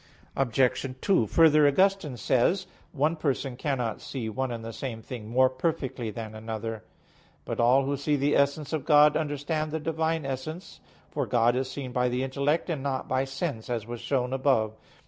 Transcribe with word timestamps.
Obj. 0.35 0.95
2: 0.99 1.27
Further, 1.27 1.67
Augustine 1.67 2.17
says 2.17 2.65
(Octog. 2.65 2.67
Tri. 2.67 2.69
Quaest. 2.71 2.71
qu. 2.71 2.71
xxxii): 2.71 2.97
"One 2.97 3.15
person 3.17 3.55
cannot 3.55 4.01
see 4.01 4.29
one 4.29 4.49
and 4.49 4.65
the 4.65 4.73
same 4.73 4.99
thing 5.03 5.29
more 5.29 5.47
perfectly 5.47 6.09
than 6.09 6.33
another." 6.33 6.83
But 7.45 7.59
all 7.59 7.83
who 7.85 7.95
see 7.95 8.15
the 8.15 8.35
essence 8.35 8.73
of 8.73 8.83
God, 8.83 9.15
understand 9.15 9.69
the 9.69 9.79
Divine 9.79 10.25
essence, 10.25 10.79
for 11.11 11.27
God 11.27 11.55
is 11.55 11.69
seen 11.69 11.91
by 11.91 12.09
the 12.09 12.23
intellect 12.23 12.67
and 12.67 12.81
not 12.81 13.07
by 13.07 13.25
sense, 13.25 13.69
as 13.69 13.85
was 13.85 14.01
shown 14.01 14.33
above 14.33 14.71
(A. 14.71 14.75